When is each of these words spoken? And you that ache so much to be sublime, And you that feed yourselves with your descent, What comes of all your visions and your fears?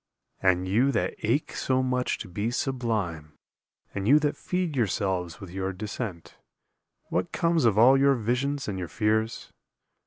And 0.41 0.67
you 0.67 0.91
that 0.93 1.13
ache 1.19 1.51
so 1.55 1.83
much 1.83 2.17
to 2.17 2.27
be 2.27 2.49
sublime, 2.49 3.33
And 3.93 4.07
you 4.07 4.17
that 4.21 4.35
feed 4.35 4.75
yourselves 4.75 5.39
with 5.39 5.51
your 5.51 5.71
descent, 5.73 6.39
What 7.09 7.31
comes 7.31 7.65
of 7.65 7.77
all 7.77 7.95
your 7.95 8.15
visions 8.15 8.67
and 8.67 8.79
your 8.79 8.87
fears? 8.87 9.53